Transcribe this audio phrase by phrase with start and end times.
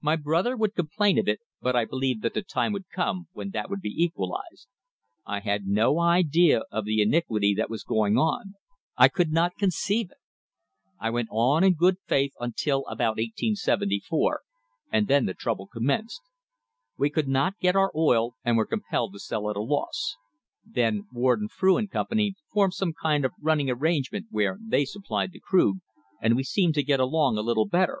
[0.00, 3.50] My brother would complain of it, but I believed that the time would come when
[3.50, 4.66] that wcluld be equalised.
[5.24, 8.54] I had no idea of the iniquity that was going on;
[8.96, 10.16] I could not conceive it.
[10.98, 14.40] I went on in good faith until *■) about 1874,
[14.90, 16.22] and then the trouble commenced.
[16.96, 20.16] We could not get our oil and were compelled to sell at a loss.
[20.66, 25.38] Then Warden, Frew and Company formed some kind of running arrangement where they supplied the
[25.38, 25.78] crude,
[26.20, 28.00] and we seemed to get' along a little better.